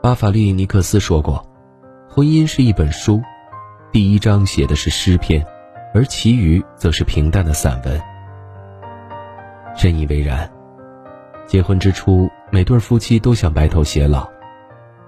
[0.00, 1.44] 巴法利尼克斯说过
[2.08, 3.20] ：“婚姻是一本书，
[3.90, 5.44] 第一章写的是诗篇，
[5.92, 8.00] 而其余则是平淡的散文。”
[9.74, 10.48] 深以为然。
[11.46, 14.28] 结婚之初，每对夫妻都想白头偕老，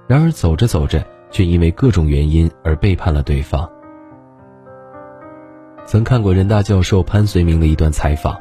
[0.08, 3.70] 然而走着走着，却因为各种原因而背叛了对方。
[5.84, 8.36] 曾看过人大教授潘绥铭的一段采访，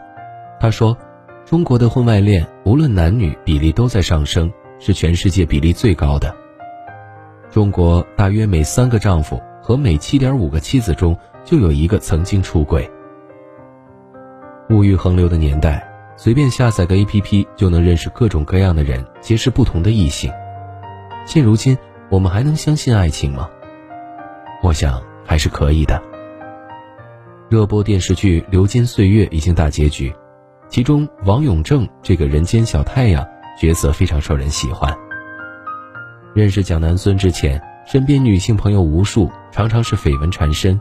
[0.59, 0.97] 他说
[1.45, 6.35] ：“中国的婚外恋无论男女比例都在上升，是全世界比例最高的。
[7.52, 12.89] 中国大约每三个丈夫和每七点五个妻子中就有一个曾经出轨。
[14.70, 15.84] 物欲横流的年代，
[16.16, 20.31] 随便下载个 APP 就能认识各种各样的人，结识不同的异性。
[21.25, 21.77] 现如今，
[22.09, 23.50] 我们还能相信爱情吗？
[24.61, 26.02] 我想还是可以的。”
[27.50, 30.14] 热播电视剧《流金岁月》已经大结局，
[30.67, 33.27] 其中王永正这个人间小太阳
[33.59, 34.95] 角色非常受人喜欢。
[36.34, 40.80] 认识蒋南孙之前，身边女性朋友无数，常常是绯闻缠身。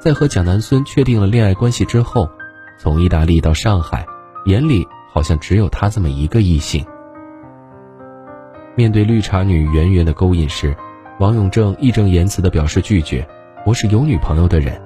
[0.00, 2.30] 在和蒋南孙确定了恋爱关系之后，
[2.78, 4.06] 从意大利到上海，
[4.44, 6.84] 眼里好像只有他这么一个异性。
[8.76, 10.76] 面对绿茶女圆圆的勾引时，
[11.18, 13.26] 王永正义正言辞地表示拒绝
[13.66, 14.80] ：“我是有女朋友的人。”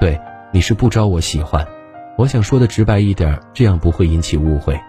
[0.00, 0.18] 对，
[0.52, 1.66] 你是不招我喜欢，
[2.16, 4.80] 我想说的直白一点，这样不会引起误会。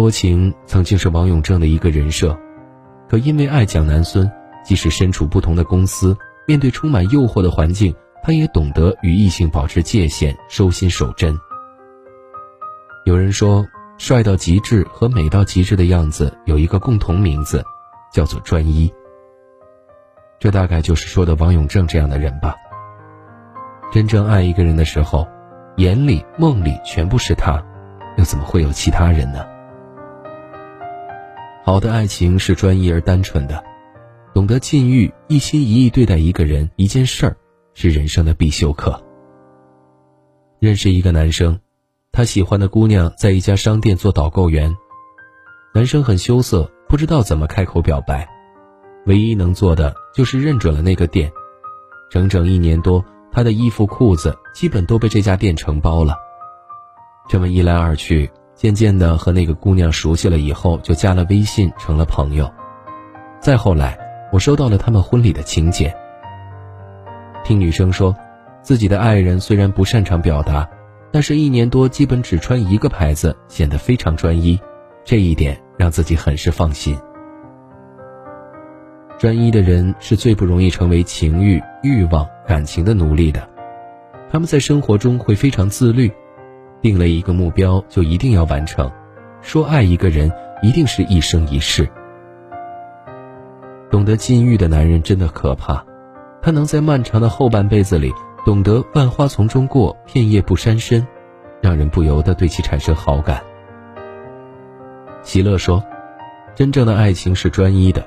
[0.00, 2.34] 多情曾经是王永正的一个人设，
[3.06, 4.32] 可因为爱蒋南孙，
[4.64, 11.38] 即使身处不同的公司，面对充满诱惑的环境，他也懂得与异性保持界限，收心守真。
[13.04, 13.62] 有人说，
[13.98, 17.62] 帅到极致和美到极致的样子有一个共同名字，
[18.10, 18.90] 叫做专一。
[20.38, 22.54] 这大概就是说的王永正这样的人吧。
[23.92, 25.28] 真正爱一个人的时候，
[25.76, 27.62] 眼里、梦里全部是他，
[28.16, 29.44] 又怎么会有其他人呢？
[31.62, 33.62] 好的爱情是专一而单纯的，
[34.34, 37.36] 懂得禁欲，一心一意对待一个人、一件事儿，
[37.74, 39.00] 是人生的必修课。
[40.58, 41.60] 认识一个男生，
[42.12, 44.74] 他喜欢的姑娘在一家商店做导购员，
[45.74, 48.26] 男生很羞涩，不知道怎么开口表白，
[49.06, 51.30] 唯一能做的就是认准了那个店，
[52.10, 53.04] 整整一年多。
[53.32, 56.16] 他的衣服裤子基本都被这家店承包了。
[57.28, 58.28] 这么一来二去，
[58.60, 62.46] 渐渐的和那个姑娘熟悉了以后，就加了微信，成了朋友。
[63.40, 63.96] 再后来，
[64.30, 65.90] 我收到了他们婚礼的请柬。
[67.42, 68.14] 听女生说，
[68.60, 70.68] 自己的爱人虽然不擅长表达，
[71.10, 74.60] 但是一年多基本只穿一个牌子，显得非常专一，
[75.06, 76.94] 这一点让自己很是放心。
[79.18, 83.48] 专一的人是最不容易成为情欲、欲望、感情的奴隶的，
[84.30, 86.12] 他们在生活中会非常自律，
[86.82, 88.90] 定了一个目标就一定要完成，
[89.40, 90.30] 说爱一个人
[90.62, 91.88] 一定是一生一世。
[93.90, 95.84] 懂得禁欲的男人真的可怕，
[96.40, 98.12] 他能在漫长的后半辈子里
[98.46, 101.06] 懂得万花丛中过，片叶不沾身，
[101.60, 103.42] 让人不由得对其产生好感。
[105.22, 105.84] 喜乐说
[106.54, 108.06] ：“真正的爱情是专一的。”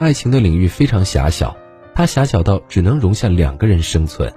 [0.00, 1.56] 爱情的领域非常狭小，
[1.94, 4.32] 它狭小到只能容下两个人生存。